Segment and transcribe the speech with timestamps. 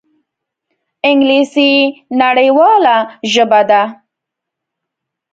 [1.09, 1.73] انګلیسي
[2.21, 2.95] نړیواله
[3.31, 3.83] ژبه ده